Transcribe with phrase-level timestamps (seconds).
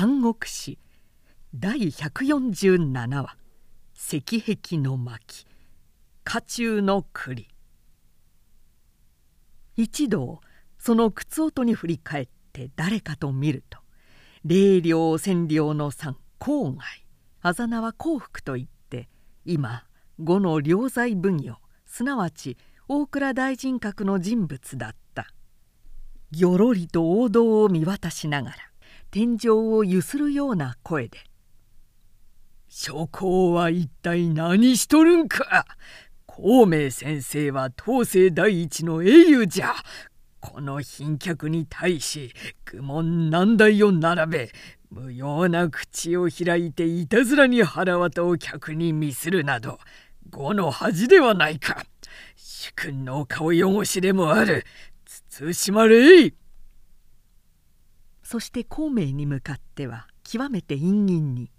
[0.00, 0.78] 三国史
[1.54, 3.36] 第147話
[3.94, 5.44] 「石壁の巻。
[6.24, 7.48] 家中の栗」
[9.76, 10.40] 一同
[10.78, 13.78] その靴音に振り返って誰かと見ると
[14.42, 17.06] 霊領千両の三郊外。
[17.42, 19.10] あざ名は幸福といって
[19.44, 19.84] 今
[20.18, 22.56] 五の良罪奉行すなわち
[22.88, 25.26] 大蔵大臣格の人物だった。
[26.30, 28.69] ぎょろりと王道を見渡しながら
[29.10, 31.18] 天井をゆするような声で
[32.68, 35.66] 「諸公は一体何しとるんか？
[36.26, 39.74] 孔明先生は当世第一の英雄じゃ。
[40.38, 42.32] この賓客に対し
[42.64, 44.52] 愚問難題を並べ
[44.90, 49.78] 無用な口を開いていたずらに腹渡を客に見するなど
[50.30, 51.84] 語の恥ではないか。
[52.36, 54.64] 主君のお顔汚しでもある。
[55.28, 56.34] 慎まれい。
[58.30, 61.50] そして孔明に向かっては極めて陰銀に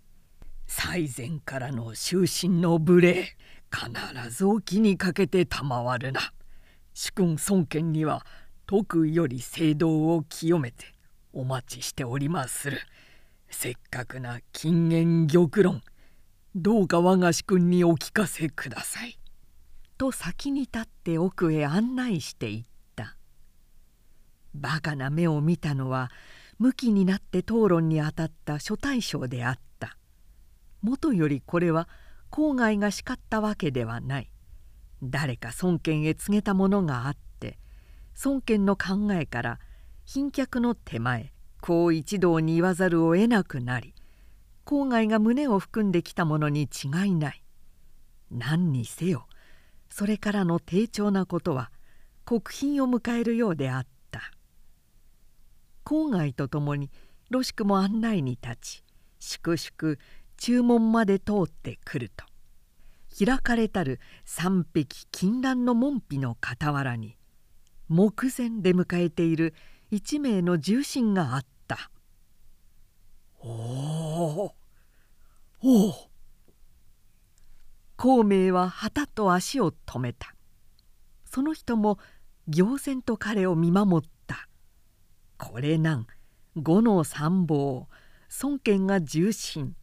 [0.68, 3.38] 「最前からの終身の無礼
[3.72, 6.34] 必ずお気にかけて賜るな」
[6.92, 8.26] 主君孫権には
[8.66, 10.92] 徳より聖堂を清めて
[11.32, 12.80] お待ちしておりまする。
[13.48, 15.82] せっかくな金言玉論
[16.54, 19.18] どうか我が主君にお聞かせください」
[19.96, 22.69] と先に立って奥へ案内していた。
[24.54, 26.10] バカな目を見たのは
[26.58, 29.96] 向きになって討論に当たった諸大将であった。
[30.82, 31.88] もとよりこれは
[32.30, 34.30] 郊外が叱ったわけではない。
[35.02, 37.58] 誰か孫権へ告げたものがあって
[38.24, 39.58] 孫権の考えから
[40.06, 43.94] 賓客の手前こう一同に言わざるを得なくなり
[44.66, 47.42] 郊外が胸を含んできたものに違いない。
[48.30, 49.26] 何にせよ
[49.88, 51.70] それからの低調なことは
[52.24, 53.89] 国賓を迎えるようであった。
[55.90, 56.88] 郊外とともに
[57.30, 58.84] ろしくも案内に立ち
[59.18, 59.96] 粛々
[60.36, 62.24] 注文まで通ってくると。
[63.18, 67.16] 開かれたる三匹金蘭の門扉の傍らに
[67.88, 69.52] 目前で迎えている
[69.90, 71.90] 一名の重臣があった
[73.42, 74.54] 「おお
[75.60, 76.10] おお
[77.96, 80.36] 孔明は旗と足を止めた。
[81.24, 81.98] その人も
[82.46, 84.19] 仰然と彼を見守った
[85.40, 86.06] これなん。
[86.54, 87.86] 五の参謀
[88.42, 89.74] 孫権が重臣。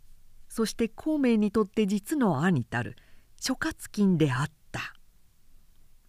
[0.48, 2.96] そして孔明にとって実の兄たる。
[3.42, 4.94] 諸葛金であった。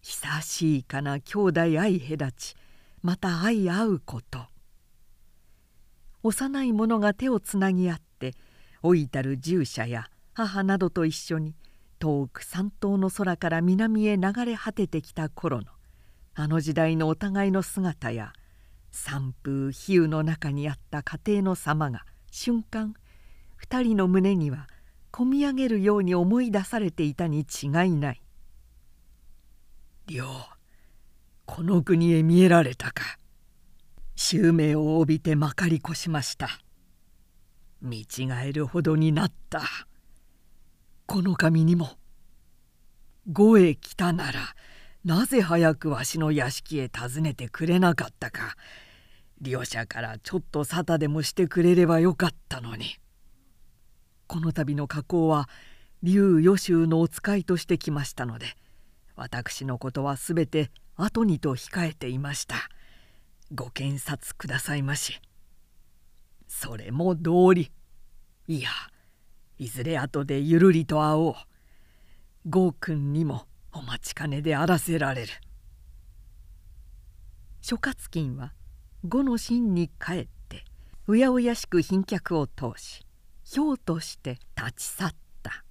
[0.01, 2.55] 久しいかな兄弟相隔ち。
[3.01, 4.45] また相合うこと。
[6.21, 8.35] 幼い者が手をつなぎ合って
[8.83, 11.55] 老いたる従者や母などと一緒に
[11.97, 15.65] 遠く山東の空から南へ流れ果ててきた頃の
[16.35, 18.33] あの時代のお互いの姿や
[18.91, 22.93] 山風比喩の中にあった家庭の様が瞬間
[23.55, 24.67] 二人の胸には
[25.11, 28.21] こみ上げるように思い出されていたに違いない
[30.07, 30.25] 「亮
[31.45, 33.17] この国へ見えられたか。
[34.15, 36.47] 襲名を帯びてまかり越しました。
[37.81, 39.63] 見違えるほどになった。
[41.07, 41.97] この神にも
[43.33, 44.55] 呉へ来たなら
[45.05, 48.55] なぜ早くわしの屋敷へ訪ねてくれなかったか。
[49.41, 52.97] 両者からちょっと沙汰でもしてくれればよかったのに。
[54.27, 55.47] この度の加工は
[56.03, 58.45] 竜予習のお使いとしてきましたので
[59.15, 62.55] 私のことは全て後にと控えていました。
[63.53, 65.21] ご検察くださいまし。
[66.47, 67.71] それも道理。
[68.47, 68.69] いや
[69.57, 71.35] いずれ後でゆるりと会おう。
[72.45, 73.48] 郷君にも
[73.79, 75.31] お待ちかねであらせられる。
[77.61, 78.53] 諸葛金は
[79.07, 80.65] 呉の真に帰って
[81.07, 83.05] うやうやしく賓客を通し
[83.45, 85.63] ひょうとして立ち去った。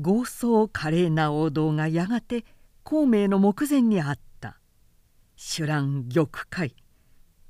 [0.00, 2.44] 豪壮華麗な王道がやがて
[2.84, 4.60] 孔明の目前にあった。
[5.36, 6.76] 酒乱玉塊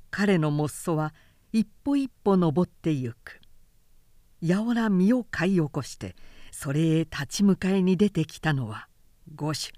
[0.09, 1.13] 彼のもっそは
[1.53, 3.39] 一歩一歩登ってゆく。
[4.41, 6.15] やおら身を買い起こして
[6.51, 8.88] それへ立ち向かいに出てきたのは
[9.35, 9.73] 五種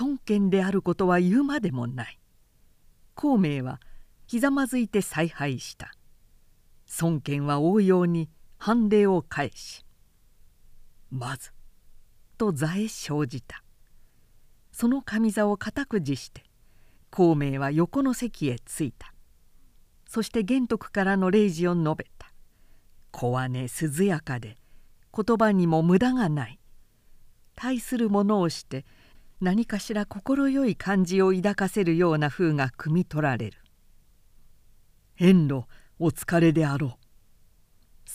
[0.00, 2.18] 孫権であることは言うまでもない。
[3.14, 3.80] 孔明は
[4.26, 5.92] ひざまずいて采配した。
[7.00, 9.84] 孫権は応用に判例を返し
[11.10, 11.52] 「まず」
[12.38, 13.64] と座へ生じた。
[14.72, 16.44] その上座を固く持して
[17.10, 19.12] 孔明は横の席へ着いた。
[20.06, 22.32] そして玄徳からの礼示を述べた。
[23.10, 24.56] 小姉涼やかで
[25.12, 26.59] 言葉にも無駄がない。
[27.54, 28.84] 対するものをして
[29.40, 33.58] 何かしら快い感じを抱かせるような風が汲み取られる。
[35.18, 35.64] 遠路
[35.98, 36.90] お疲れであろう。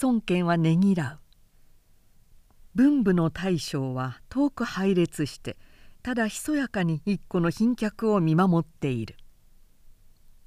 [0.02, 1.20] 孫権はねぎらう。
[2.76, 5.58] 文武の大将は遠く配列して
[6.04, 9.16] ただひそやかに一個の賓客を見守っている。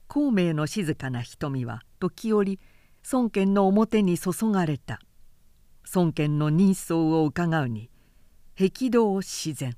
[0.07, 2.61] 孔明の静かな瞳は時折
[3.11, 5.01] 孫権の表に注がれた。
[5.95, 7.91] 孫権の人相をうかがうに
[8.61, 9.77] 赤道自然。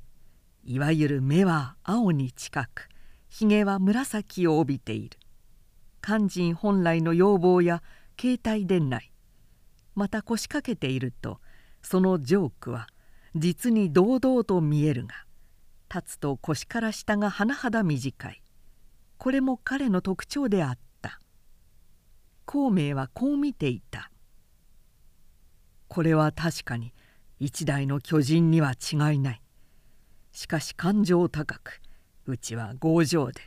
[0.65, 2.88] いわゆる目は青に近く。
[3.29, 5.19] ひげは紫を帯びている。
[6.00, 7.82] 肝心本来の要望や
[8.19, 9.12] 携帯でない。
[9.94, 11.41] また腰掛けていると
[11.82, 12.87] そのジョークは
[13.35, 15.15] 実に堂々と見えるが
[15.94, 18.43] 立つと腰から下が甚だ短い。
[19.19, 21.21] これも彼の特徴であった。
[22.47, 24.11] 孔明はこう見ていた。
[25.87, 26.94] これは確かに
[27.41, 29.43] 一代の巨人には違いない。
[30.31, 31.81] しかし感情高く
[32.27, 33.41] うちは強情で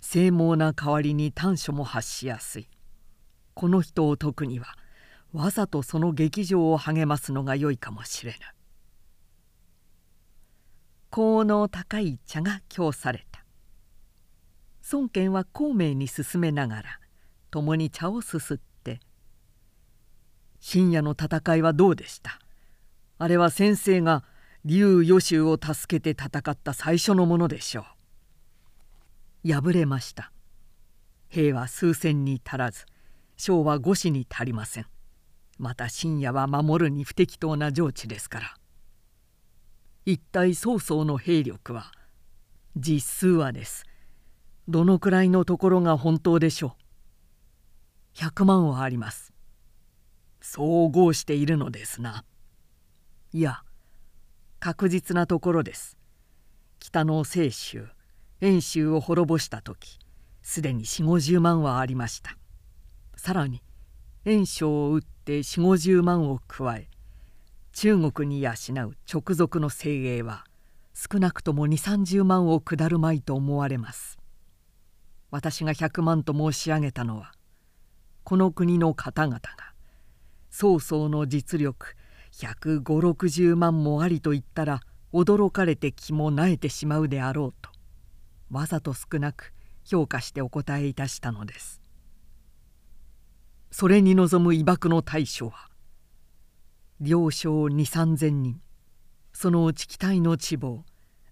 [0.00, 2.68] 精猛な代わりに短所も発しやすい。
[3.54, 4.76] この人を解くには
[5.32, 8.38] わざとその劇場を励ますのがよいかもしれぬ。
[11.10, 13.44] 効能高い茶が供された。
[14.92, 16.84] 孫権は孔明に勧めながら
[17.50, 19.00] 共に茶をすすって
[20.60, 22.38] 「深夜の戦いはどうでした？
[23.18, 24.24] あれは先生が
[24.64, 27.86] 劉予習を助けて戦った最初のものでしょ
[29.44, 29.52] う。
[29.52, 30.32] 敗れました。
[31.28, 32.84] 兵は数千に足らず
[33.36, 34.86] 将は五子に足りません。
[35.58, 38.54] また深夜は守るに不適当な上地ですから。
[40.04, 41.92] 一体曹操の兵力は
[42.76, 43.84] 実数はです。
[44.68, 46.76] どのくらいのところが本当でしょ
[48.14, 48.18] う。
[48.18, 49.32] 100万はあります。
[50.40, 52.24] そう合しているのですな。
[53.36, 53.58] いや
[54.60, 55.98] 確実なところです。
[56.80, 57.86] 北の清州
[58.40, 59.98] 遠州を滅ぼした時
[60.40, 62.38] すでに4 5 0万はありました。
[63.14, 63.62] さらに
[64.24, 66.88] 遠州を打って4 5 0万を加え
[67.74, 70.46] 中国に養う直属の精鋭は
[70.94, 74.16] 少なくとも2 3 0万を下るまいと思われます。
[75.30, 77.32] 私が100万と申し上げたのは
[78.24, 79.42] この国の方々が
[80.48, 81.96] 曹操の実力
[82.36, 84.80] 15060万もありと言ったら
[85.12, 87.70] 驚かれて気もなえてしまうであろうと
[88.50, 89.54] わざと少なく
[89.84, 91.80] 評価してお答えいたしたのです。
[93.70, 95.68] それに臨む威爆の大将は
[97.00, 98.60] 領将2 3 0 0人
[99.32, 100.84] そのうち機体の地望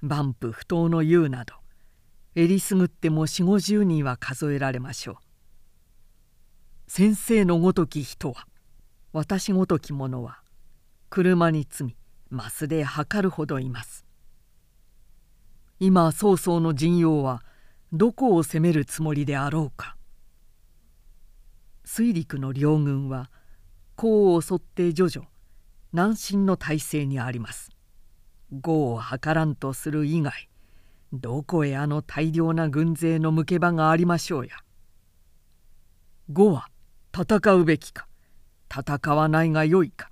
[0.02, 1.54] 万夫不当の優など
[2.34, 5.16] えりすぐっても4 5 0人は数えられましょう。
[6.86, 8.46] 先生のごとき人は
[9.12, 10.43] 私ごとき者は
[11.14, 11.96] 車に積み
[12.28, 14.04] マスで測るほどいます。
[15.78, 17.44] 今曹操の陣容は
[17.92, 19.96] どこを攻めるつもりであろうか。
[21.84, 23.30] 水陸の両軍は
[23.96, 25.28] 功を沿って徐々
[25.92, 27.70] 南進の体制にあります。
[28.50, 30.48] 呉を図らんとする以外
[31.12, 34.56] どこへあの大量な軍勢の向け場がありましょうや。
[36.32, 36.70] 呉は
[37.16, 38.08] 戦うべきか
[38.68, 40.10] 戦わないがよいか。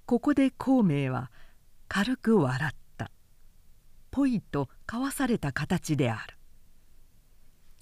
[0.05, 1.31] ここで孔明は
[1.87, 3.11] 軽く笑った。
[4.11, 6.37] ぽいと交わされた形である。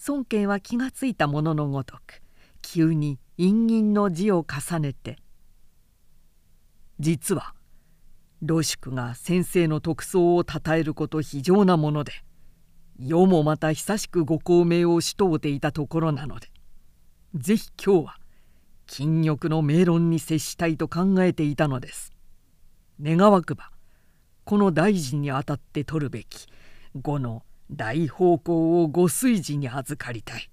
[0.07, 2.21] 孫権は気がついたもののごとく
[2.61, 5.19] 急に陰銀の字を重ねて
[6.99, 7.53] 「実は
[8.45, 12.13] 露宿が先生の特捜をたたえること非常なもので
[12.97, 16.49] 世もまた久しくご高名をしとうていたところなので
[17.35, 18.20] 是非今日は
[18.87, 22.11] 禁欲の名論に接したいと考えていたのです。
[23.01, 23.71] 願わくば
[24.43, 26.47] この大臣にあたって取るべき
[26.95, 30.49] 五の大方向をご推示に預かりたい。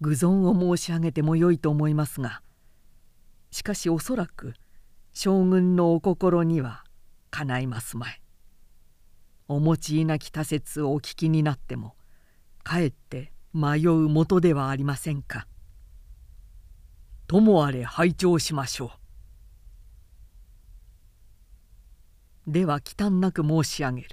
[0.00, 2.40] 愚存を申し上げてもよいと思いますが
[3.50, 4.54] しかしおそらく
[5.12, 6.84] 将軍のお心には
[7.30, 8.20] かないますまい。
[9.48, 11.96] お持ちいなき他説をお聞きになっても
[12.62, 15.46] かえって迷うもとではありませんか。
[17.26, 18.92] ともあれ拝聴しましょ
[22.46, 22.50] う。
[22.52, 24.08] では忌憚なく申し上げる。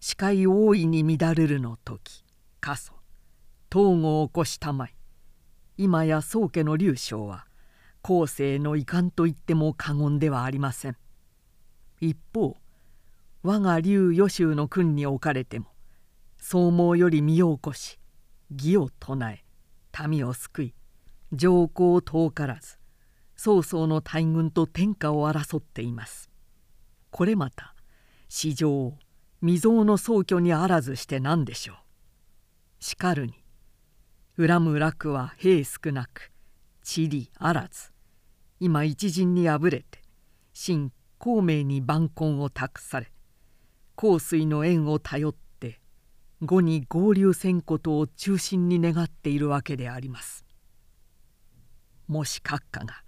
[0.00, 2.24] 視界大いに乱れるの時
[2.60, 2.94] 過疎
[3.70, 4.94] 東郷を起こしたまい
[5.76, 7.46] 今や宗家の劉将は
[8.02, 10.96] 後世の遺憾と言っても過言ではありません。
[12.00, 12.56] 一方
[13.42, 15.71] 我が劉予習の君におかれても
[16.44, 18.00] 総毛より身を起こし
[18.50, 19.44] 義を唱え
[20.08, 20.74] 民を救い
[21.32, 22.78] 上皇遠からず
[23.36, 26.30] 曹操の大軍と天下を争っています。
[27.12, 27.76] これまた
[28.28, 28.94] 史上
[29.40, 31.76] 未曾有の宗居にあらずして何でしょう。
[32.80, 33.34] しかるに
[34.36, 36.32] 恨む楽は兵少なく
[36.82, 37.92] 地理あらず
[38.58, 40.02] 今一陣に敗れて
[40.52, 43.12] 新孔明に晩婚を託され
[43.94, 45.41] 香水の縁を頼って
[46.42, 50.44] 後に合流せんことを中心に願っているわけであります。
[52.08, 53.02] もし閣下が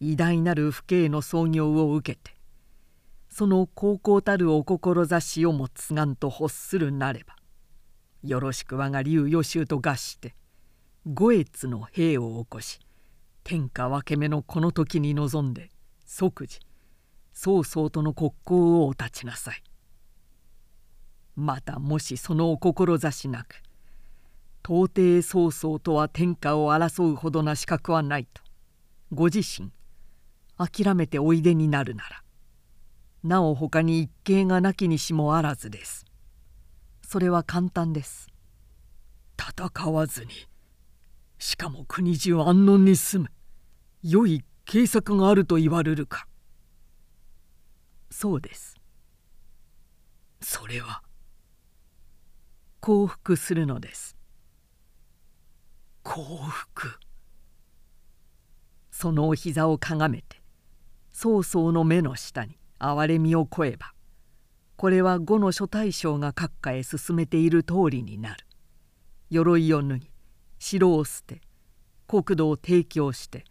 [0.00, 2.36] 偉大なる父兄の創業を受けて
[3.30, 7.36] その高校たるお志をも継がんと欲するなれば
[8.22, 10.34] よろしく我が竜予習と合して
[11.06, 12.80] 五越の兵を起こし
[13.42, 15.70] 天下分け目のこの時に臨んで
[16.04, 16.60] 即時
[17.32, 19.62] 曹操との国交をお立ちなさい。
[21.36, 23.62] またもしそのお志なく
[24.64, 28.42] 到底曹操とは天下を争うほどな資格はないと
[29.12, 29.70] ご自身
[30.58, 32.22] 諦めておいでになるなら
[33.22, 36.04] なお他に一計がなきにしもあらずです。
[37.02, 38.28] それは簡単です。
[39.36, 40.30] 戦わずに
[41.38, 43.30] しかも国中安穏に住む
[44.02, 46.26] 良い計策があると言われるか
[48.10, 48.76] そうです
[50.40, 51.02] それは
[52.86, 54.16] 降伏するのです。
[56.04, 57.00] 降伏。
[58.92, 60.40] そのお膝をかがめて
[61.10, 63.92] 曹操の目の下に憐れみを超えば
[64.76, 68.46] これは呉の諸大将が閣下へ進めている通りになる。
[69.30, 70.10] 鎧を脱ぎ
[70.60, 71.40] 城を捨て
[72.06, 73.46] 国土を提供して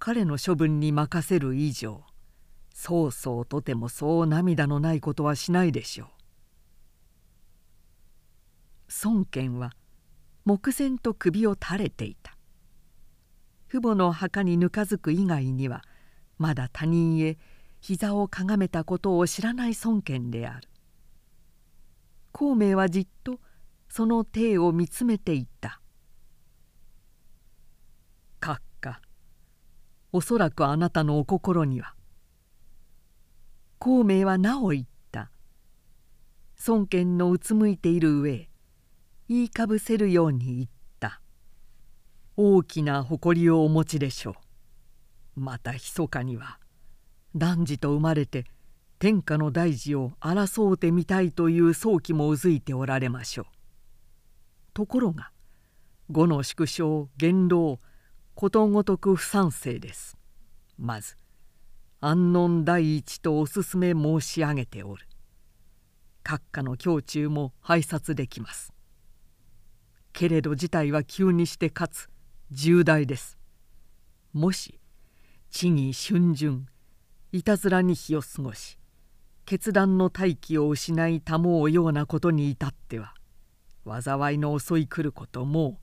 [0.00, 2.02] 彼の処分に任せる以上
[2.74, 6.15] そうそうとてもそう涙のないことはしないでしょう。
[9.04, 9.72] 孫権は
[10.44, 12.36] 目前と首を垂れていた。
[13.68, 15.82] 父母の墓にぬかづく以外には
[16.38, 17.36] まだ他人へ
[17.80, 20.68] 膝をかがめたことを知らない孫権である。
[22.32, 23.40] 孔明はじっと
[23.88, 25.80] その体を見つめていた
[28.40, 29.00] 「閣下
[30.12, 31.94] おそらくあなたのお心には」
[33.78, 35.30] 孔明はなお言った。
[36.66, 38.48] 孫権のうつむいている上
[39.28, 40.68] 言いかぶせるように言っ
[41.00, 41.20] た
[42.36, 44.36] 「大きな誇りをお持ちでしょ
[45.36, 46.60] う」また密かには
[47.34, 48.46] 男児と生まれて
[48.98, 53.46] 天下の大事を争うてみたいという早期もうずいておられましょう。
[54.72, 55.32] ところが
[56.10, 57.80] 五の縮小言動
[58.34, 60.16] ことごとく不賛成です。
[60.78, 61.16] まず
[62.00, 65.06] 安穏第一とお勧め申し上げておる。
[66.22, 68.75] 閣下の胸中も拝察できます。
[70.16, 72.08] けれど事態は急にしてかつ
[72.50, 73.36] 重大です。
[74.32, 74.80] もし
[75.50, 76.64] 地に春巡
[77.32, 78.78] いたずらに日を過ごし
[79.44, 83.12] 決断の大気を失いたもうようなことに至っては
[83.84, 85.80] 災いの襲い来ることも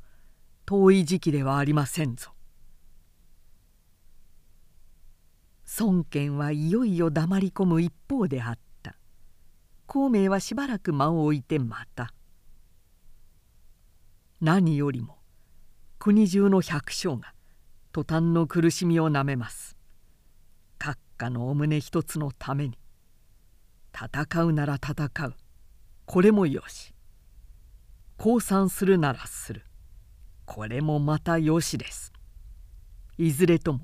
[0.66, 2.32] 遠い時期ではありませんぞ。
[5.80, 8.96] 孫権はいよいよ黙り込む一方であった
[9.86, 12.14] 孔明はしばらく間を置いてまた
[14.44, 15.20] 何よりも。
[16.00, 17.34] 国中の百姓が
[17.94, 19.78] 途端の苦しみをなめます。
[20.78, 22.78] 閣下のお胸一つのために
[23.96, 25.34] 戦うなら戦う。
[26.06, 26.94] これもよし。
[28.18, 29.64] 降参するならする。
[30.44, 32.12] これもまたよしです。
[33.18, 33.80] いずれとも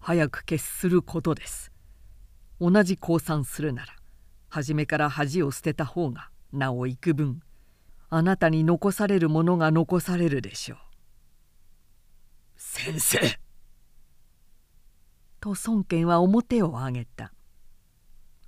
[0.00, 1.70] 早く決することです。
[2.60, 3.94] 同じ降参するなら
[4.48, 7.40] 初めから恥を捨てた方がなお幾分。
[8.08, 10.78] あなたに残されるものが残されるでしょう。
[12.56, 13.18] 先生。
[15.40, 17.32] と孫権は面を上げた。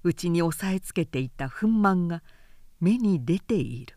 [0.05, 2.23] 内に押さえつけていた憤懣が
[2.81, 3.97] 目に出ている。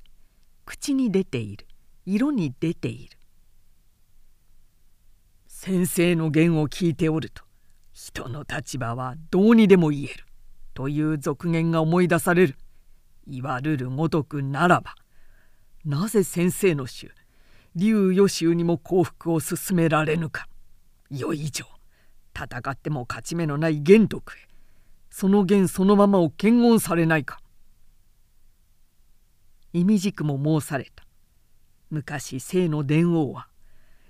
[0.65, 1.67] 口に出ている。
[2.05, 3.17] 色に出ている。
[5.47, 7.43] 先生の言を聞いておると
[7.93, 10.25] 人の立場はどうにでも言える。
[10.73, 12.55] という俗言が思い出される。
[13.27, 14.95] 言わるるごとくならば
[15.85, 17.11] なぜ先生の衆
[17.75, 20.47] 劉予習にも降伏を進められぬか。
[21.09, 21.65] よい以上
[22.35, 24.47] 戦っても勝ち目のない玄徳へ。
[25.09, 27.39] その元そのままを検問されないか。
[29.73, 31.05] 意味軸も申された。
[31.89, 33.47] 昔清の伝王は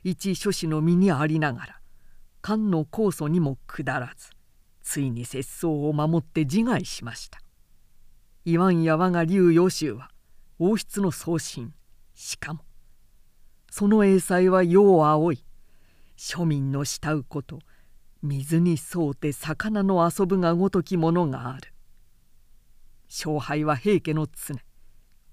[0.04, 1.82] 一諸子の身にありながら
[2.42, 4.30] 漢の酵素にも下らず
[4.84, 7.40] ついに節操を守って自害しました。
[8.46, 10.11] 言わんや我が竜陽州は
[10.63, 11.74] 王室の送信。
[12.13, 12.60] しかも
[13.72, 15.44] その英才は世を仰い
[16.15, 17.58] 庶民の慕うこと
[18.22, 21.74] 水に沿うて魚の遊ぶがごときものがある。
[23.10, 24.53] 勝敗は平家の常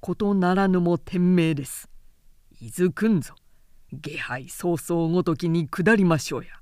[0.00, 1.90] ことならぬも天命です。
[2.58, 3.34] 伊豆くんぞ
[3.92, 6.52] 下杯早々ごときに下りましょうや。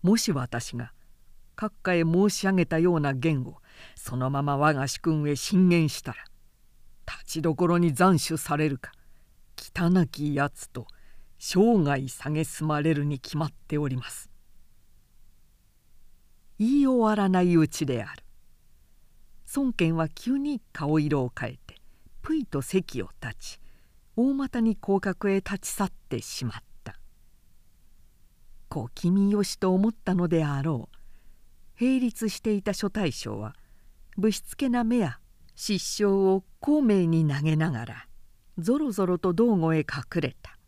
[0.00, 0.94] もし私が
[1.54, 3.58] 閣下へ申し上げたような言を
[3.94, 6.24] そのまま我が主君へ進言したら
[7.06, 8.92] 立ちどころに斬首されるか
[9.56, 10.86] 汚きやつと
[11.38, 14.30] 生涯蔑まれるに決まっております。
[16.58, 18.22] 言い終わらないうちである。
[19.54, 21.76] 孫権は急に顔色を変えて
[22.22, 23.60] ぷいと席を立ち
[24.16, 26.54] 大股に広角へ立ち去ってしまっ
[26.84, 26.98] た
[28.68, 30.96] 小気味よしと思ったのであろう
[31.78, 33.54] 並立していた諸大将は
[34.16, 35.18] ぶしつけな目や
[35.54, 38.06] 失笑を孔明に投げながら
[38.58, 40.58] ぞろぞろと道後へ隠れた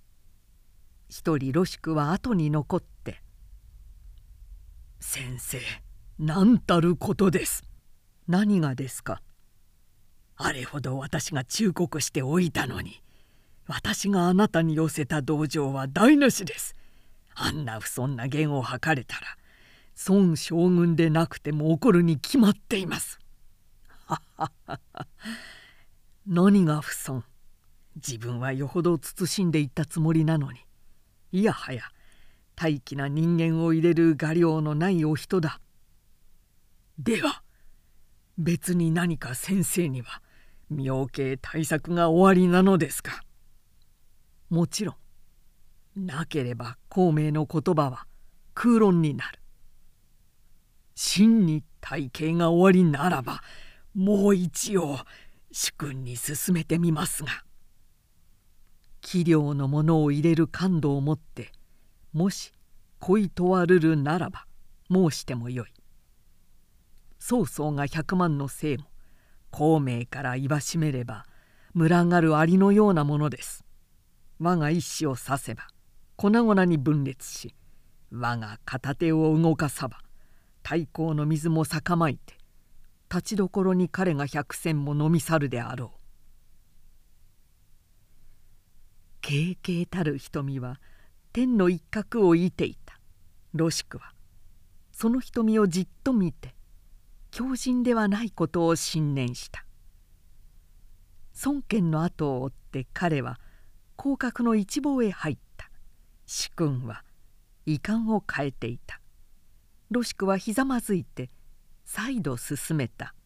[1.08, 3.22] 一人ロシクは後に残って
[5.00, 5.60] 「先生
[6.18, 7.64] 何たることです」
[8.26, 9.22] 「何がですか?」
[10.36, 13.02] あれほど私が忠告しておいたのに
[13.66, 16.74] 私があなたに寄せた同情は台無しです。
[17.34, 19.26] あんな不遜な言を吐かれたら
[20.08, 23.18] 孫将軍でなくても怒るに決まっています。
[26.26, 27.22] 何が不遜
[27.96, 30.60] 自分はよほど慎んでいったつもりなのに。
[31.32, 31.82] いやはや
[32.56, 35.60] 大気な人間を入れる画量のないお人だ。
[36.98, 37.42] では
[38.38, 40.22] 別に何か先生には
[40.70, 43.22] 妙計対策が終わりなのですか？
[44.50, 44.96] もちろ
[45.98, 48.06] んなければ孔明の言葉は
[48.54, 49.40] 空論になる。
[50.94, 53.42] 真に体系が終わりならば
[53.94, 54.98] もう一応
[55.52, 57.44] 主君に進めてみますが。
[59.00, 61.52] 器量のものを入れる感度を持って
[62.12, 62.52] もし
[63.00, 64.46] 恋問わるるならば
[64.90, 65.68] 申してもよい。
[67.18, 68.84] 曹操が百万の姓も
[69.50, 71.24] 孔明から言わしめれば
[71.74, 73.64] 群がるアリのようなものです。
[74.40, 75.68] 我が意志を指せば
[76.16, 77.54] 粉々に分裂し
[78.10, 79.98] 我が片手を動かさば
[80.62, 82.36] 太閤の水も逆まいて
[83.14, 85.98] 立ちどころに彼が百戦も飲み去るであろう。
[89.22, 90.80] 軽々たる瞳は
[91.32, 92.98] 天の一角を射ていた。
[93.52, 94.14] ロシクは
[94.90, 96.56] その瞳をじっと見て
[97.30, 99.64] 強靭ではないことを信念した。
[101.44, 103.38] 孫権の後を追って彼は
[103.96, 105.70] 広角の一望へ入った。
[106.26, 107.04] 主君は
[107.64, 109.00] 遺憾を変えていた。
[109.92, 111.30] ロシクはひざまずいて
[111.84, 113.14] 再度進めた「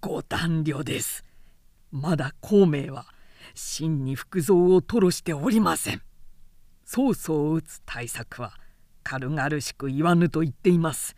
[0.00, 1.24] ご短慮です。
[1.90, 3.06] まだ孔明は
[3.54, 6.02] 真に福蔵を吐露しておりません。
[6.84, 8.58] 曹操を討つ対策は
[9.02, 11.14] 軽々しく言わぬと言っています。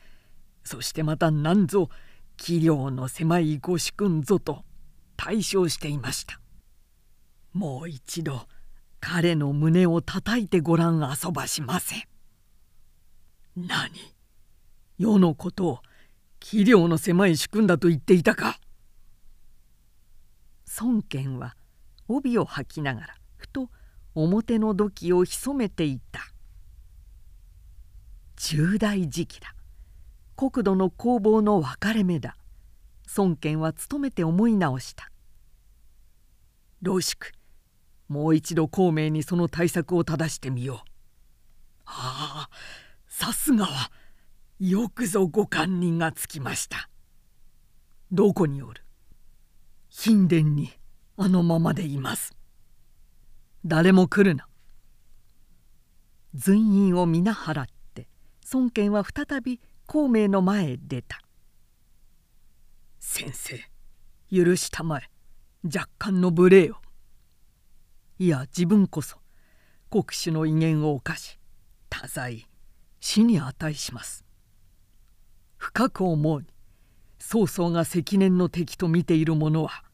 [0.64, 1.88] そしてまた何ぞ
[2.36, 4.64] 器量の狭いご主君ぞと
[5.16, 6.40] 対象していました。
[7.52, 8.46] もう一度
[9.00, 12.02] 彼の胸を叩いてごらん遊ばしません。
[13.56, 14.15] 何？
[14.98, 15.78] 世のことを
[16.40, 18.59] 器量の狭い主君だと言っていたか。
[20.80, 21.56] 孫権は
[22.09, 23.70] 帯を吐きながらふと
[24.14, 26.20] 表の土器を潜めていた。
[28.37, 29.54] 重大時期だ。
[30.37, 32.37] 国土の攻防の分かれ目だ。
[33.16, 35.11] 孫権は努めて思い直した。
[36.82, 37.32] 老宿
[38.09, 40.78] もう一度孔明にその対策を正してみよう。
[41.87, 42.50] ああ
[43.09, 43.90] さすがは
[44.59, 46.88] よくぞご堪忍がつきました。
[48.11, 48.83] どこにおる？
[49.95, 50.73] 神殿に
[51.19, 52.35] あのままでいます。
[53.66, 54.49] 誰も来るな。
[56.35, 58.09] 随員を皆払って
[58.53, 61.21] 孫権は再び孔明の前へ出た
[62.99, 63.59] 「先生
[64.31, 65.11] 許したまえ。
[65.64, 66.77] 若干の無礼を」
[68.19, 69.19] いや自分こそ
[69.90, 71.38] 国主の威厳を犯し
[71.90, 72.47] 多罪
[73.01, 74.25] 死に値します。
[75.59, 76.40] 深く思う。
[76.40, 76.47] に
[77.19, 79.85] 曹操が積年の敵と見ている者は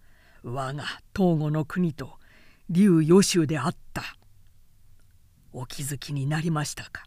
[0.42, 0.82] 我が
[1.16, 2.18] 東郷の国と
[2.68, 4.02] 劉予州であった。
[5.52, 7.04] お気づきになりましたか？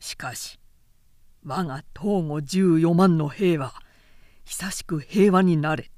[0.00, 0.58] しかし
[1.44, 3.72] 我が東郷14万の兵は
[4.44, 5.90] 久しく平和になれて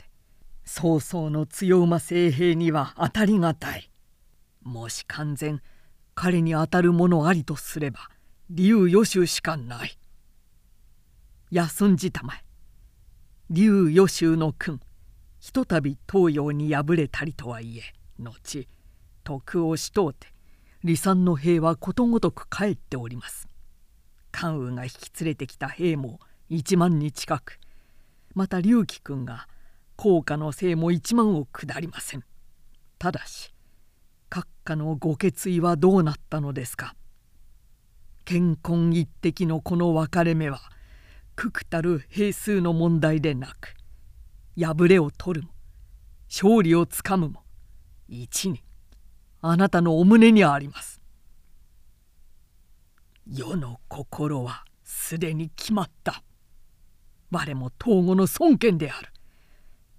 [0.65, 3.91] 曹操の強馬精兵には当たりがたい。
[4.62, 5.61] もし完全
[6.15, 8.09] 彼に当たるものありとすれば
[8.51, 9.99] 劉予州しかない。
[11.57, 12.45] 休んじたまえ。
[13.49, 14.79] 劉予州の君
[15.38, 18.66] ひとたび東洋に敗れたりとはいえ後
[19.25, 20.27] 徳をしとうて
[20.85, 23.49] 離散の兵はことごとく帰っております。
[24.33, 27.59] 関羽が引き連れてきた兵も1万に近く。
[28.35, 29.49] また龍樹君が
[29.97, 32.25] 高価の兵も1万を下りません。
[32.99, 33.55] ただし
[34.29, 36.95] 閣下のご決意はどうなったのですか。
[38.27, 40.61] 健康一滴のこの分かれ目は
[41.37, 43.75] くたる兵数の問題でなく
[44.59, 45.53] 敗れを取るも
[46.29, 47.42] 勝利をつかむも
[48.09, 48.59] 一人
[49.40, 51.01] あなたのお胸にあります。
[53.29, 56.22] 世の心はすでに決まった。
[57.31, 59.09] 我も東郷の孫権である。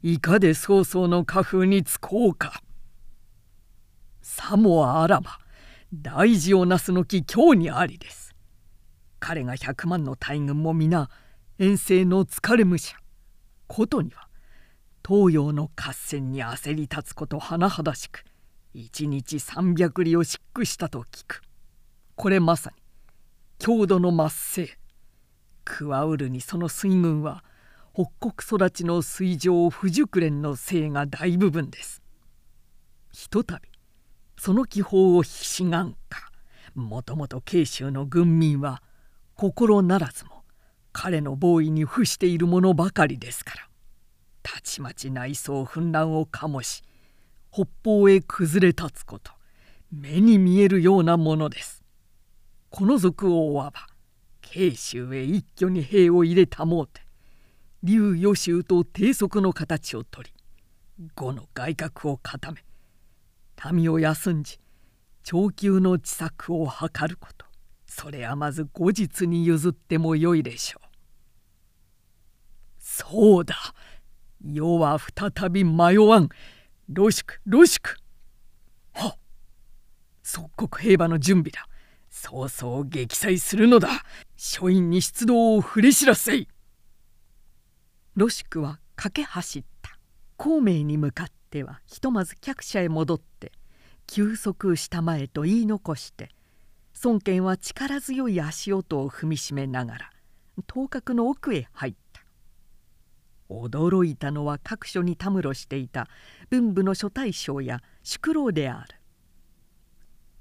[0.02, 2.62] いかで曹操の家風につこうか。
[4.22, 5.40] さもあらば
[5.94, 8.36] 大事をなすのき今日にありです。
[9.20, 11.10] 彼が100万の大軍も皆
[11.60, 12.96] 遠征の疲れ武者
[13.68, 14.28] ことには
[15.08, 18.24] 東洋の合戦に焦り立つこと甚だしく
[18.74, 21.42] 一日300里を疾駆したと聞く
[22.16, 22.76] これまさに
[23.58, 24.78] 郷土の末世
[25.66, 27.44] 桑うるにその水軍は
[27.94, 32.04] 北国育ちの水上不熟練の性が大部分です。
[33.12, 33.70] ひとたび
[34.38, 36.30] その気泡をひしがんか
[36.76, 38.84] もともと慶州の軍民は
[39.34, 40.37] 心ならずも
[41.00, 43.68] 彼の防衛に付しているものばかりですから
[44.42, 46.82] たちまち内装紛乱を醸し
[47.52, 49.32] 北方へ崩れ立つこと
[49.92, 51.84] 目に見えるようなものです。
[52.72, 53.86] この賊を追わば
[54.42, 57.02] 慶州へ一挙に兵を入れたもうて
[57.84, 60.34] 劉予州と低速の形をとり
[61.14, 62.66] 呉の外角を固め
[63.72, 64.60] 民を休んじ
[65.22, 67.46] 長久の知策を図ること
[67.86, 70.87] それはまず後日に譲ってもよいでしょう。
[73.00, 73.56] そうだ。
[74.44, 76.30] 世は再び迷わん。
[76.90, 77.96] ロシクロシク
[78.94, 79.18] はっ。
[80.24, 81.68] 即刻兵馬の準備だ。
[82.10, 83.90] 早々撃砕するのだ。
[84.36, 86.48] 書院に出動を振り知らせい。
[88.16, 90.00] ロシクは駆け走った。
[90.36, 93.52] 孔明に向かってはひとまず客車へ戻って
[94.08, 96.30] 休息したまえと言い残して
[97.04, 100.10] 孫権は力強い足音を踏みしめながら
[100.68, 102.07] 頭角の奥へ入った。
[103.50, 106.08] 驚いたのは各所にたむろしていた
[106.50, 108.96] 文武の諸大将や宿老である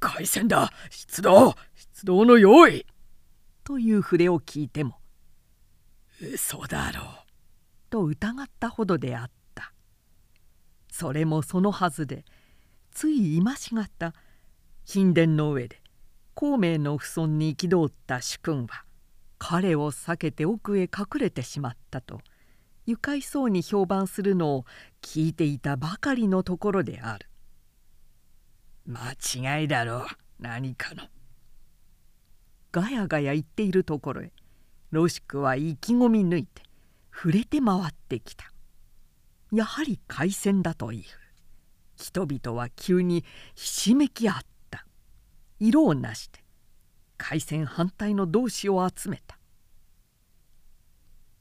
[0.01, 2.87] 海戦だ出動出動の用意！
[3.65, 4.99] という触れを聞いても
[6.21, 7.05] 嘘だろう！
[7.91, 9.73] と疑ったほどであった。
[10.91, 12.25] それもそのはずで
[12.91, 14.15] つい今しがった。
[14.91, 15.83] 神殿の上で
[16.35, 18.85] 孔明の父孫に憤った主君は
[19.37, 22.21] 彼を避けて奥へ隠れてしまったと
[22.87, 24.65] 愉快そうに評判するのを
[25.03, 27.29] 聞いていたばかりのところである
[28.87, 29.13] 間
[29.59, 30.07] 違いだろう
[30.39, 31.03] 何かの。
[32.71, 34.33] ガヤガヤ言っているところへ
[34.91, 36.63] ロシクは意気込み抜いて
[37.13, 38.53] 触れて回ってきた。
[39.53, 41.05] やはり海戦だという。
[41.97, 44.37] 人々は急にひしめき合っ
[44.71, 44.87] た。
[45.59, 46.45] 色をなして
[47.17, 49.39] 海戦反対の同志を集めた。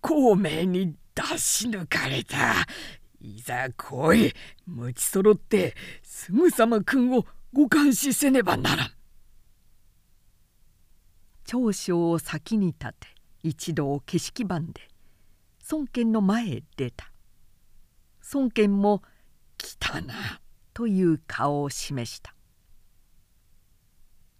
[0.01, 2.67] 孔明に出し抜かれた。
[3.21, 4.33] いざ来い。
[4.67, 8.91] むちそろってすぐさま君をご監視せねばならん。
[11.45, 13.07] 長将を先に立て
[13.43, 14.81] 一同景色番で
[15.71, 17.11] 孫権の前へ出た。
[18.33, 19.01] 孫権も
[19.57, 20.41] 「来たな」
[20.73, 22.35] という顔を示した。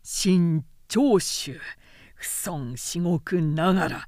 [0.03, 1.59] 新長州
[2.15, 4.07] 不孫至極ながら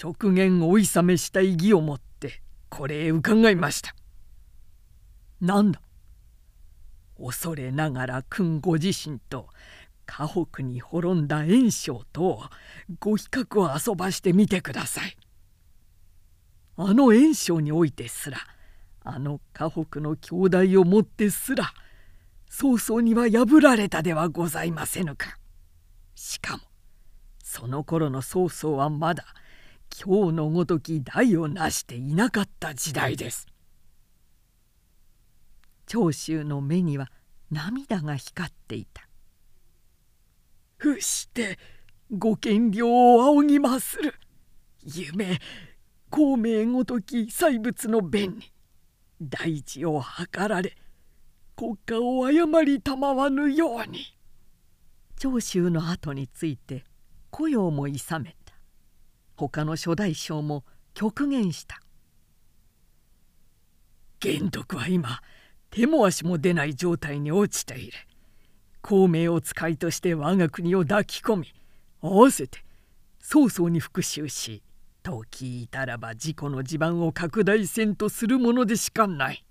[0.00, 3.94] 直言追い覚めした意義を持ってこれへ伺いました。
[5.40, 5.80] なんだ？
[7.16, 9.48] 恐れながら君ご自身と
[10.04, 12.42] 河北に滅んだ炎章と
[12.98, 15.16] ご比較を遊ばしてみてください。
[16.76, 18.38] あの炎章においてすら
[19.04, 21.72] あの河北の兄弟をもってすら
[22.50, 25.38] 早々には破られたではございませぬか。
[26.16, 26.62] しかも
[27.42, 29.24] その頃の曹操はまだ
[30.02, 33.46] 今日のごとき代を成していなかった時代です。
[35.86, 37.12] 長州の目には
[37.52, 39.08] 涙が光っていた。
[40.78, 41.58] 伏して
[42.10, 44.14] ご見領を仰ぎまする
[44.82, 45.38] 夢
[46.10, 48.52] 孔明ごとき細物の弁に
[49.22, 50.76] 大事を図られ
[51.56, 54.16] 国家を誤りたまわぬように
[55.16, 56.84] 長州の後について
[57.30, 58.43] 雇用もいさめた
[59.36, 61.80] 他の諸大将も極限した
[64.20, 65.20] 玄徳は今
[65.70, 67.92] 手も足も出ない状態に落ちている
[68.80, 71.54] 孔明を使いとして我が国を抱き込み
[72.00, 72.64] 合わせて
[73.18, 74.62] 早々に復讐し
[75.02, 79.44] と聞いたらば自己の地盤を拡大せんとするものでしかない。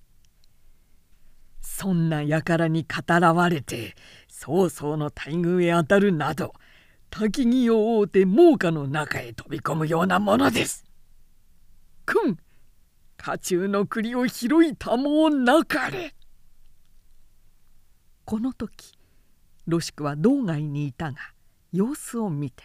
[1.61, 3.95] そんな輩に語らわれて
[4.27, 6.53] 曹操の大軍へ当たるなど
[7.15, 10.83] 滝木を追うて猛火の中へ飛び込むようなものです。
[12.07, 12.37] くん
[13.17, 16.15] 家中の栗を拾いたもうなかれ。
[18.25, 18.97] この時
[19.67, 21.19] ロシクは道外にいたが
[21.71, 22.63] 様子を見て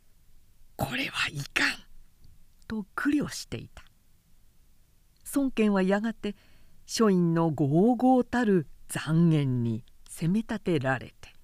[0.76, 1.76] 「これはいかん」
[2.66, 3.84] と苦慮していた
[5.34, 6.34] 孫権はやがて
[6.86, 11.35] 書院の豪々たる残言に責め立てられて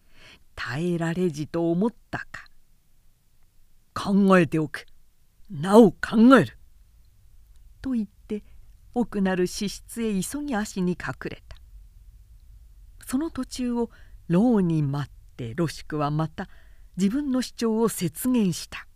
[0.54, 2.46] 耐えられじと思ったか。
[3.94, 4.86] 考えておく。
[5.50, 6.58] なお考える。
[7.80, 8.44] と言って
[8.94, 11.56] 奥なる寝室へ急ぎ足に隠れた。
[13.06, 13.90] その途中を
[14.28, 16.48] 牢に待ってロシクはまた
[16.96, 18.86] 自分の主張を説言した。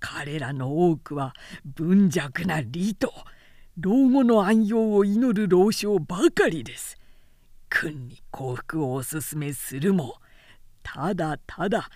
[0.00, 1.34] 彼らの多くは
[1.76, 3.12] 貧弱な利と
[3.76, 6.97] 老後の安養を祈る老少ばかりです。
[7.68, 10.16] 君に幸福をおすすめするも
[10.82, 11.90] ただただ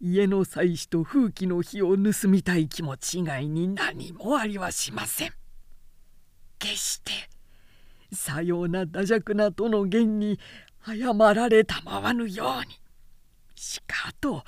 [0.00, 5.32] 家の妻子と風紀の火を盗みたい気持ち以外に何もありはしません。
[6.58, 7.12] 決して
[8.12, 10.38] さような惰弱なとの言に
[10.84, 12.78] 謝られたまわぬように
[13.54, 14.44] しかと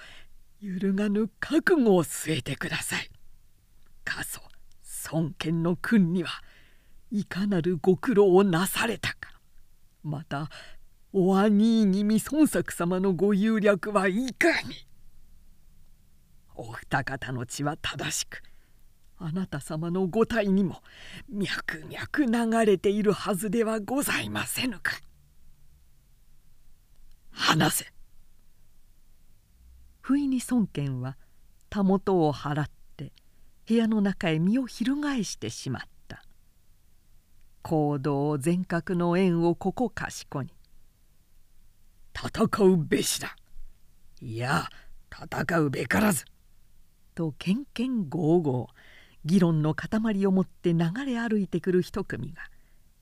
[0.61, 3.11] 揺るがぬ覚悟を据えてください。
[4.05, 4.41] 過疎
[5.12, 6.31] 孫権の君には
[7.11, 9.38] いかなるご苦労をなされたか
[10.03, 10.49] また
[11.13, 14.87] お兄にみ孫作様のご有略はいかに。
[16.55, 18.43] お二方の血は正しく。
[19.17, 20.81] あなた様のご体にも
[21.29, 24.93] 脈々流れているはずではございませぬか。
[27.31, 27.93] 話せ。
[30.01, 31.17] 不意に孫権は
[31.69, 33.13] たもとを払って
[33.67, 35.98] 部屋の中へ身を翻してしまった。
[37.69, 40.49] 行動全角の縁をここかしこに。
[42.15, 43.37] 戦うべしだ。
[44.23, 44.71] いや
[45.13, 46.25] 戦うべからず。
[47.15, 48.67] とけんけんごうごう
[49.27, 52.41] 議論の塊を持って流れ歩いてくる一組が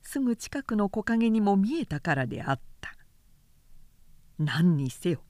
[0.01, 2.93] すぐ近くの木陰にも見えたからであった。
[4.37, 5.21] 何にせよ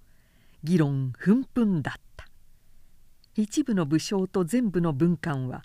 [0.63, 2.25] 議論憤憤だった。
[3.35, 5.63] 一部の武将と全部の文官は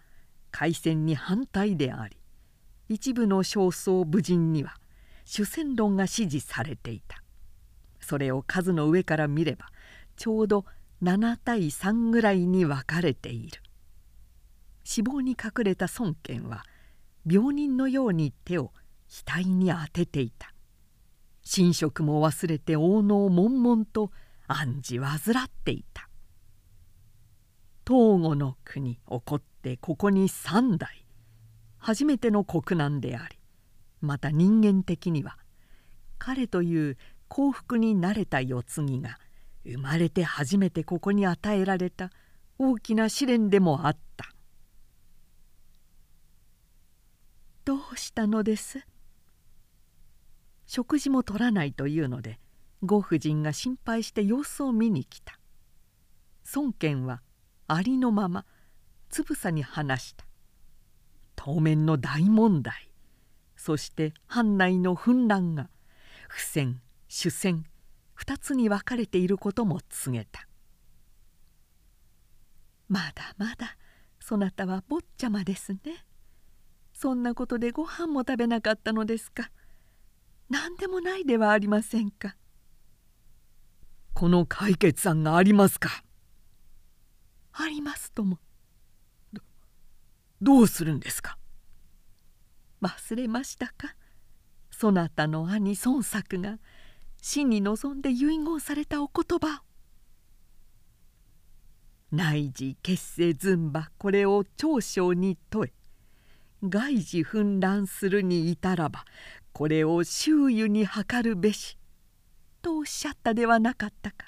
[0.50, 2.18] 開戦に反対であり
[2.92, 4.74] 一部の少曹武人には
[5.24, 7.22] 主戦論が支持されていた。
[8.00, 9.68] それを数の上から見れば
[10.16, 10.66] ちょうど
[11.02, 13.62] 7対3ぐらいに分かれている。
[14.84, 16.64] 死亡に隠れた孫権は
[17.26, 18.72] 病人のように手を
[19.24, 20.52] 額に当てていた。
[21.56, 24.10] 寝食も忘れて王能悶々と
[24.48, 26.10] 暗示患っていた。
[27.86, 31.01] 東郷の国起こってここに三代。
[31.84, 33.40] 初めての国難であり
[34.00, 35.36] また人間的には
[36.16, 39.18] 彼という幸福に慣れた世継ぎが
[39.64, 42.10] 生まれて初めてここに与えられた
[42.56, 44.32] 大きな試練でもあった
[47.66, 48.86] 「どうしたのです?」
[50.66, 52.38] 食事も取らないというので
[52.84, 55.36] ご婦人が心配して様子を見に来た。
[56.54, 57.22] 孫権は
[57.66, 58.46] ありのまま
[59.08, 60.31] つぶさに話した。
[61.44, 62.88] 当面の大問題。
[63.56, 65.70] そして藩内の紛乱が
[66.28, 67.66] 不戦主戦
[68.16, 70.46] 2つに分かれていることも告げた。
[72.88, 73.76] まだまだ
[74.20, 75.80] そなたは坊ちゃまですね。
[76.92, 79.50] そんなことでご飯も食べなかったのですか。
[80.48, 82.36] 何でもないではありませんか。
[84.14, 86.04] この解決案がありますか。
[87.52, 88.38] ありますとも。
[90.42, 91.38] どうするんですか？
[92.82, 93.94] 忘れましたか？
[94.72, 96.58] そなたの兄孫作が
[97.20, 99.62] 死に臨んで遺言されたお言葉。
[102.10, 105.72] 内示結成寸馬これを長将に問え。
[106.68, 109.04] 外事紛乱するに至らば
[109.52, 111.78] これを周囲に図るべし」
[112.62, 114.26] とおっしゃったではなかったか。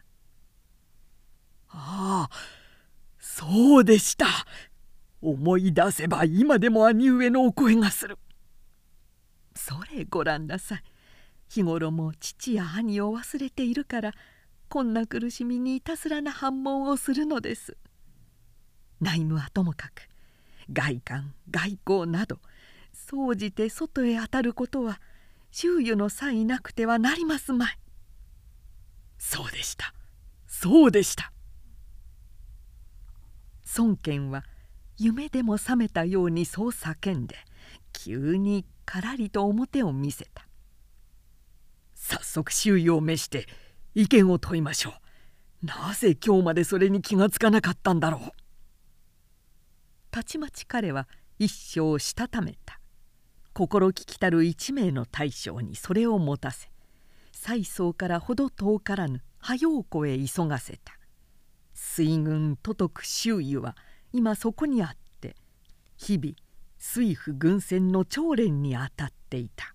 [1.70, 2.36] ああ
[3.18, 4.26] そうでした。
[5.24, 8.18] 思い出せば今でも兄上のお声がする。
[9.54, 10.82] それごらんなさい
[11.48, 14.12] 日頃も父や兄を忘れているから
[14.68, 17.76] こんな苦しみにいたずらな反問をするのです。
[19.00, 20.08] 内務はともかく
[20.72, 22.38] 外観外交など
[22.92, 25.00] 総じて外へ当たることは
[25.50, 27.78] 周囲の際なくてはなりますまい。
[29.18, 29.94] そうでした
[30.46, 31.32] そうでした
[33.78, 34.44] 孫権は
[34.98, 37.36] 夢でも覚めたようにそう叫んで
[37.92, 40.46] 急にからりと表を見せた。
[41.94, 43.46] 早速周囲を召して
[43.94, 44.90] 意見を問いましょ
[45.62, 45.66] う。
[45.66, 48.30] なぜ今日までそれに気がつかなかったんだろう。
[50.10, 52.78] たちまち彼は一生したためた。
[53.52, 56.68] 心聞きたる一名の大将にそれを持たせ
[57.32, 60.98] 蔡宗からほど遠からぬ波陽湖へ急がせた。
[61.72, 63.76] 水軍都督周囲は
[64.16, 65.34] 今そこにあって
[65.96, 66.36] 日々
[66.78, 69.73] 水府軍船の長連にあたっていた。